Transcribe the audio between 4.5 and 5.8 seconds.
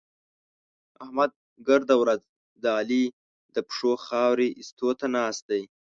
اېستو ته ناست دی.